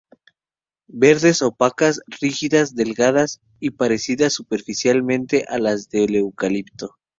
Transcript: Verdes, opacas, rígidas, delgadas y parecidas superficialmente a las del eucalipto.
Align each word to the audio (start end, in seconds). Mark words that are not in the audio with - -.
Verdes, 0.87 1.43
opacas, 1.43 1.99
rígidas, 2.07 2.73
delgadas 2.73 3.39
y 3.59 3.69
parecidas 3.69 4.33
superficialmente 4.33 5.45
a 5.47 5.59
las 5.59 5.89
del 5.89 6.15
eucalipto. 6.15 6.97